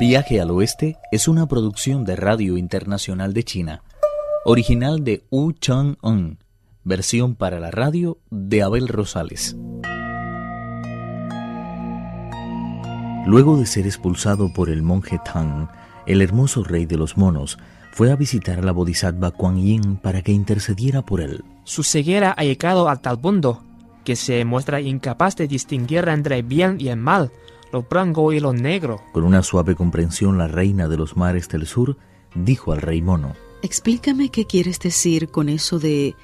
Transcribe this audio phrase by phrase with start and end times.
[0.00, 3.82] Viaje al Oeste es una producción de Radio Internacional de China,
[4.46, 6.38] original de Wu Chang-un,
[6.84, 9.58] versión para la radio de Abel Rosales.
[13.26, 15.68] Luego de ser expulsado por el monje Tang,
[16.06, 17.58] el hermoso rey de los monos
[17.92, 21.44] fue a visitar a la bodhisattva Kuan Yin para que intercediera por él.
[21.64, 23.62] Su ceguera ha llegado al tal punto
[24.02, 27.30] que se muestra incapaz de distinguir entre bien y el mal,
[27.72, 29.00] lo blanco y lo negro.
[29.12, 31.96] Con una suave comprensión, la reina de los mares del sur
[32.34, 36.14] dijo al rey mono: Explícame qué quieres decir con eso de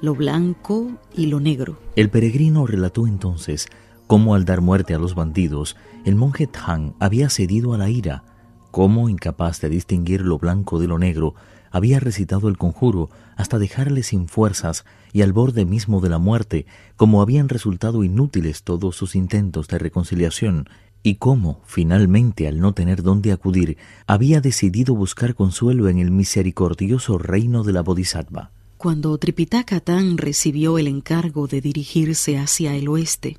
[0.00, 1.78] lo blanco y lo negro.
[1.96, 3.68] El peregrino relató entonces
[4.06, 8.24] cómo al dar muerte a los bandidos, el monje Tang había cedido a la ira,
[8.70, 11.34] cómo, incapaz de distinguir lo blanco de lo negro,
[11.70, 16.66] había recitado el conjuro hasta dejarle sin fuerzas y al borde mismo de la muerte,
[16.96, 20.68] como habían resultado inútiles todos sus intentos de reconciliación,
[21.02, 27.18] y cómo, finalmente, al no tener dónde acudir, había decidido buscar consuelo en el misericordioso
[27.18, 28.50] reino de la Bodhisattva.
[28.76, 33.38] Cuando Tripitaka Tan recibió el encargo de dirigirse hacia el oeste,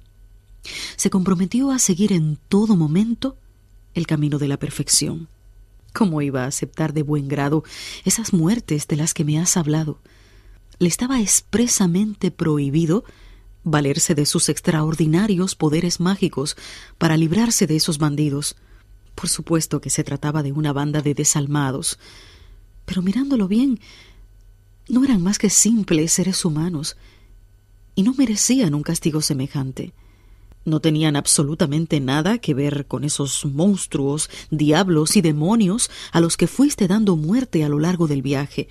[0.95, 3.37] se comprometió a seguir en todo momento
[3.93, 5.27] el camino de la perfección.
[5.93, 7.63] ¿Cómo iba a aceptar de buen grado
[8.05, 9.99] esas muertes de las que me has hablado?
[10.79, 13.03] Le estaba expresamente prohibido
[13.63, 16.55] valerse de sus extraordinarios poderes mágicos
[16.97, 18.55] para librarse de esos bandidos.
[19.15, 21.99] Por supuesto que se trataba de una banda de desalmados,
[22.85, 23.79] pero mirándolo bien,
[24.87, 26.97] no eran más que simples seres humanos,
[27.93, 29.93] y no merecían un castigo semejante
[30.65, 36.47] no tenían absolutamente nada que ver con esos monstruos, diablos y demonios a los que
[36.47, 38.67] fuiste dando muerte a lo largo del viaje.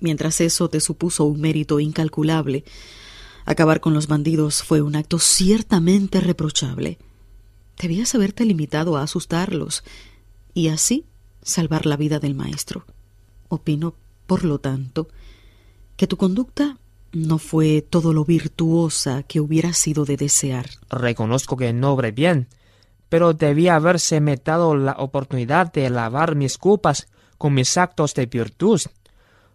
[0.00, 2.64] Mientras eso te supuso un mérito incalculable,
[3.44, 6.98] acabar con los bandidos fue un acto ciertamente reprochable.
[7.80, 9.82] Debías haberte limitado a asustarlos
[10.54, 11.06] y así
[11.42, 12.84] salvar la vida del maestro.
[13.48, 13.94] Opino,
[14.26, 15.08] por lo tanto,
[15.96, 16.78] que tu conducta
[17.12, 20.70] no fue todo lo virtuosa que hubiera sido de desear.
[20.88, 22.48] Reconozco que no obré bien,
[23.08, 28.80] pero debía haberse metado la oportunidad de lavar mis culpas con mis actos de virtud.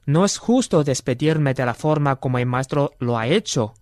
[0.05, 3.73] No es justo despedirme de la forma como el maestro lo ha hecho.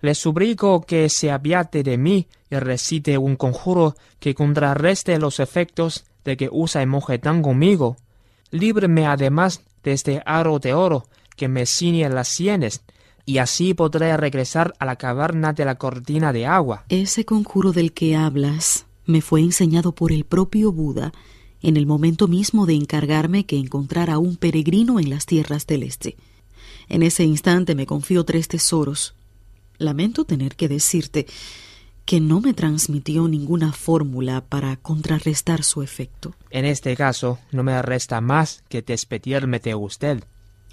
[0.00, 6.04] Le suplico que se apiate de mí y recite un conjuro que contrarreste los efectos
[6.24, 7.96] de que usa el monje tan conmigo.
[8.50, 11.06] Líbreme además de este aro de oro
[11.36, 12.82] que me ciñe las sienes
[13.26, 16.84] y así podré regresar a la caverna de la cortina de agua.
[16.88, 21.12] Ese conjuro del que hablas me fue enseñado por el propio Buda
[21.62, 26.16] en el momento mismo de encargarme que encontrara un peregrino en las tierras del este.
[26.88, 29.14] En ese instante me confió tres tesoros.
[29.80, 31.26] Lamento tener que decirte
[32.04, 36.34] que no me transmitió ninguna fórmula para contrarrestar su efecto.
[36.50, 40.22] En este caso, no me resta más que despedirme de usted.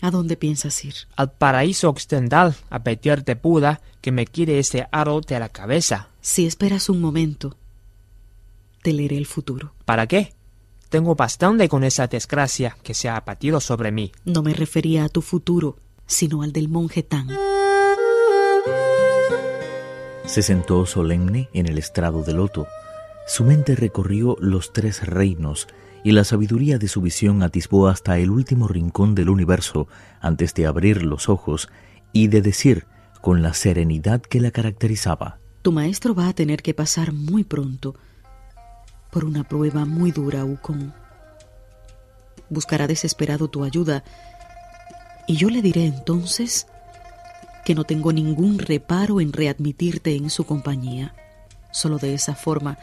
[0.01, 0.93] ¿A dónde piensas ir?
[1.15, 6.09] Al paraíso occidental, a pedirte Buda que me quite ese aro de la cabeza.
[6.19, 7.55] Si esperas un momento,
[8.83, 9.73] te leeré el futuro.
[9.85, 10.33] ¿Para qué?
[10.89, 14.11] Tengo bastante con esa desgracia que se ha abatido sobre mí.
[14.25, 17.29] No me refería a tu futuro, sino al del monje Tan.
[20.27, 22.67] Se sentó solemne en el estrado del loto.
[23.27, 25.67] Su mente recorrió los tres reinos
[26.03, 29.87] y la sabiduría de su visión atisbó hasta el último rincón del universo
[30.19, 31.69] antes de abrir los ojos
[32.11, 32.85] y de decir
[33.21, 35.39] con la serenidad que la caracterizaba.
[35.61, 37.95] Tu maestro va a tener que pasar muy pronto
[39.11, 40.91] por una prueba muy dura, Wukong.
[42.49, 44.03] Buscará desesperado tu ayuda
[45.25, 46.67] y yo le diré entonces
[47.67, 51.13] que no tengo ningún reparo en readmitirte en su compañía.
[51.73, 52.77] Solo de esa forma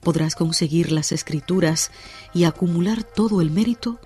[0.00, 1.92] podrás conseguir las escrituras
[2.34, 4.00] y acumular todo el mérito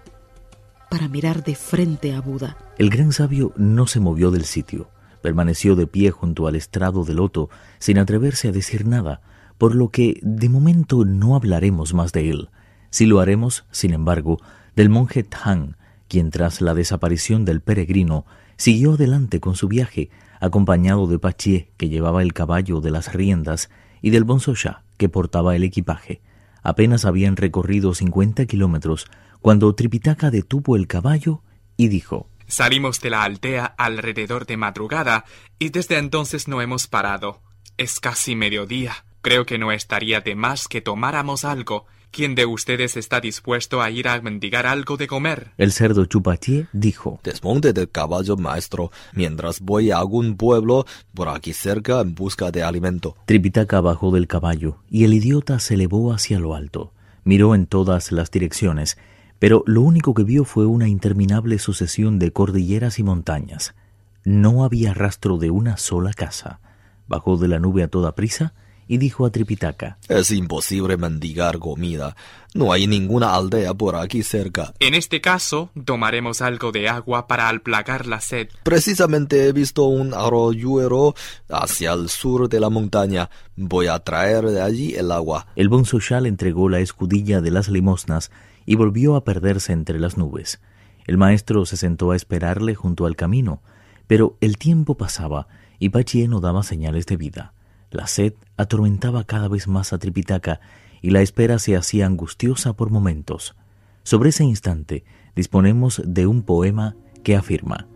[0.90, 2.58] para mirar de frente a Buda.
[2.76, 4.90] El gran sabio no se movió del sitio,
[5.22, 7.48] permaneció de pie junto al estrado del loto
[7.78, 9.22] sin atreverse a decir nada,
[9.56, 12.50] por lo que de momento no hablaremos más de él.
[12.90, 14.36] Si lo haremos, sin embargo,
[14.76, 15.76] del monje Tang,
[16.08, 18.26] quien tras la desaparición del peregrino
[18.60, 23.70] siguió adelante con su viaje, acompañado de Pachie, que llevaba el caballo de las riendas,
[24.02, 26.20] y del Bonsosha, que portaba el equipaje.
[26.62, 29.06] Apenas habían recorrido cincuenta kilómetros
[29.40, 31.42] cuando Tripitaka detuvo el caballo
[31.78, 35.24] y dijo Salimos de la aldea alrededor de madrugada
[35.58, 37.40] y desde entonces no hemos parado.
[37.78, 39.06] Es casi mediodía.
[39.22, 41.86] Creo que no estaría de más que tomáramos algo.
[42.12, 45.52] ¿Quién de ustedes está dispuesto a ir a mendigar algo de comer?
[45.56, 51.52] El cerdo Chupatié dijo Desmonte del caballo maestro mientras voy a algún pueblo por aquí
[51.52, 53.16] cerca en busca de alimento.
[53.26, 56.92] Tripitaka bajó del caballo y el idiota se elevó hacia lo alto.
[57.22, 58.98] Miró en todas las direcciones,
[59.38, 63.76] pero lo único que vio fue una interminable sucesión de cordilleras y montañas.
[64.24, 66.58] No había rastro de una sola casa.
[67.06, 68.52] Bajó de la nube a toda prisa
[68.90, 72.16] y dijo a Tripitaka Es imposible mendigar comida.
[72.54, 74.74] No hay ninguna aldea por aquí cerca.
[74.80, 78.48] En este caso, tomaremos algo de agua para alplagar la sed.
[78.64, 81.14] Precisamente he visto un arroyuelo
[81.48, 83.30] hacia el sur de la montaña.
[83.54, 85.46] Voy a traer de allí el agua.
[85.54, 88.32] El bonzochal entregó la escudilla de las limosnas
[88.66, 90.60] y volvió a perderse entre las nubes.
[91.06, 93.62] El maestro se sentó a esperarle junto al camino,
[94.08, 95.46] pero el tiempo pasaba
[95.78, 97.54] y Pachie no daba señales de vida.
[97.90, 100.60] La sed atormentaba cada vez más a Tripitaka
[101.02, 103.56] y la espera se hacía angustiosa por momentos.
[104.02, 105.04] Sobre ese instante
[105.34, 107.86] disponemos de un poema que afirma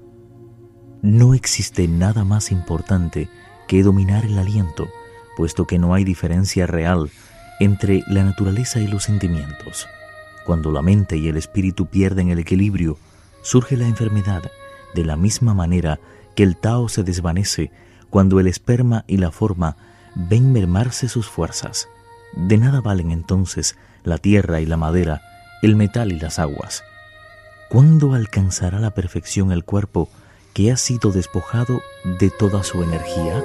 [1.03, 3.29] No existe nada más importante
[3.69, 4.89] que dominar el aliento,
[5.37, 7.11] puesto que no hay diferencia real
[7.61, 9.87] entre la naturaleza y los sentimientos.
[10.45, 12.99] Cuando la mente y el espíritu pierden el equilibrio,
[13.43, 14.43] surge la enfermedad,
[14.95, 16.01] de la misma manera
[16.35, 17.71] que el Tao se desvanece
[18.15, 19.77] cuando el esperma y la forma
[20.15, 21.89] ven mermarse sus fuerzas.
[22.37, 25.21] De nada valen entonces la tierra y la madera,
[25.63, 26.85] el metal y las aguas.
[27.69, 30.09] ¿Cuándo alcanzará la perfección el cuerpo
[30.53, 31.83] que ha sido despojado
[32.21, 33.43] de toda su energía?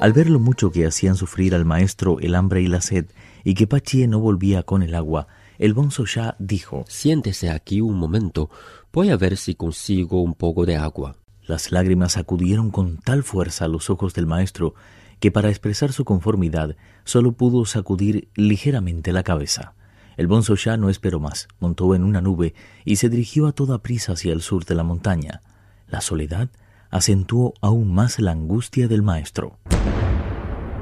[0.00, 3.06] Al ver lo mucho que hacían sufrir al maestro el hambre y la sed,
[3.42, 5.26] y que Pachie no volvía con el agua,
[5.58, 8.50] el bonzo ya dijo Siéntese aquí un momento,
[8.92, 11.16] voy a ver si consigo un poco de agua.
[11.46, 14.74] Las lágrimas acudieron con tal fuerza a los ojos del maestro
[15.20, 19.74] que para expresar su conformidad solo pudo sacudir ligeramente la cabeza.
[20.16, 22.54] El bonzo ya no esperó más, montó en una nube
[22.84, 25.42] y se dirigió a toda prisa hacia el sur de la montaña.
[25.88, 26.48] La soledad
[26.90, 29.58] acentuó aún más la angustia del maestro.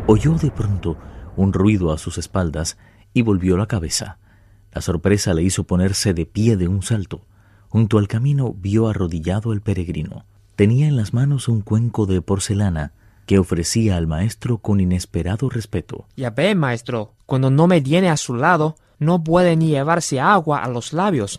[0.06, 0.96] Oyó de pronto
[1.36, 2.78] un ruido a sus espaldas
[3.12, 4.18] y volvió la cabeza.
[4.74, 7.22] La sorpresa le hizo ponerse de pie de un salto.
[7.68, 10.24] Junto al camino vio arrodillado el peregrino.
[10.56, 12.92] Tenía en las manos un cuenco de porcelana
[13.26, 16.06] que ofrecía al maestro con inesperado respeto.
[16.16, 20.58] Ya ve, maestro, cuando no me tiene a su lado, no puede ni llevarse agua
[20.58, 21.38] a los labios.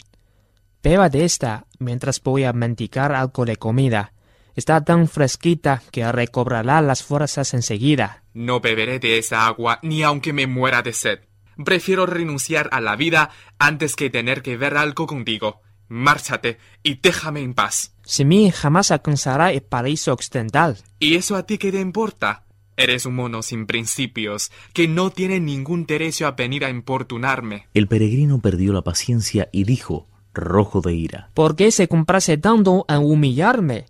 [0.82, 4.14] Beba de esta mientras voy a mendicar algo de comida.
[4.56, 8.24] Está tan fresquita que recobrará las fuerzas enseguida.
[8.34, 11.20] No beberé de esa agua ni aunque me muera de sed.
[11.64, 13.30] Prefiero renunciar a la vida
[13.60, 15.62] antes que tener que ver algo contigo.
[15.88, 17.94] Márchate y déjame en paz.
[18.26, 20.78] mí jamás alcanzará el paraíso occidental.
[21.00, 22.44] ¿Y eso a ti qué te importa?
[22.78, 27.68] Eres un mono sin principios, que no tiene ningún derecho a venir a importunarme.
[27.74, 31.30] El peregrino perdió la paciencia y dijo, rojo de ira.
[31.34, 33.86] ¿Por qué se comprase tanto a humillarme?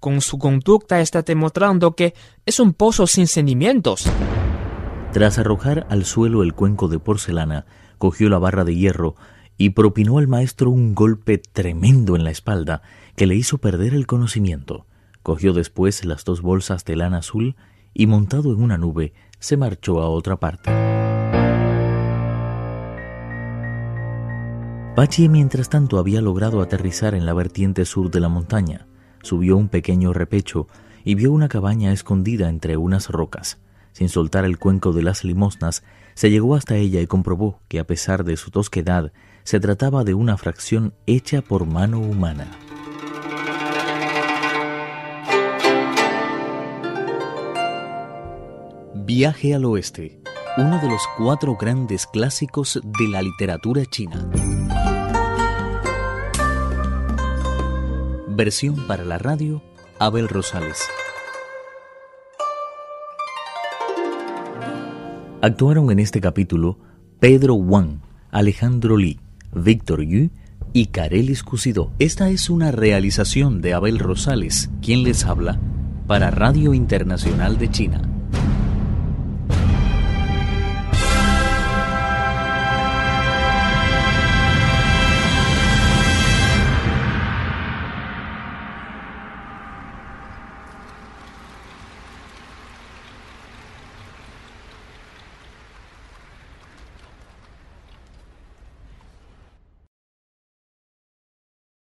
[0.00, 2.12] Con su conducta está demostrando que
[2.44, 4.06] es un pozo sin sentimientos.
[5.16, 7.64] Tras arrojar al suelo el cuenco de porcelana,
[7.96, 9.16] cogió la barra de hierro
[9.56, 12.82] y propinó al maestro un golpe tremendo en la espalda
[13.16, 14.84] que le hizo perder el conocimiento.
[15.22, 17.56] Cogió después las dos bolsas de lana azul
[17.94, 20.70] y montado en una nube se marchó a otra parte.
[24.96, 28.86] Pachi mientras tanto había logrado aterrizar en la vertiente sur de la montaña.
[29.22, 30.68] Subió un pequeño repecho
[31.04, 33.56] y vio una cabaña escondida entre unas rocas.
[33.96, 37.86] Sin soltar el cuenco de las limosnas, se llegó hasta ella y comprobó que a
[37.86, 39.10] pesar de su tosquedad,
[39.42, 42.46] se trataba de una fracción hecha por mano humana.
[48.92, 50.20] Viaje al Oeste,
[50.58, 54.30] uno de los cuatro grandes clásicos de la literatura china.
[58.28, 59.62] Versión para la radio,
[59.98, 60.86] Abel Rosales.
[65.42, 66.78] Actuaron en este capítulo
[67.20, 68.00] Pedro Wang,
[68.30, 69.20] Alejandro Li,
[69.54, 70.30] Víctor Yu
[70.72, 71.92] y Carelis Cusidó.
[71.98, 75.60] Esta es una realización de Abel Rosales, quien les habla,
[76.06, 78.15] para Radio Internacional de China.